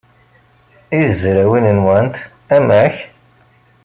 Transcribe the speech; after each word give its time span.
I 0.97 0.99
tezrawin-nwent, 1.07 2.15
amek? 2.55 2.95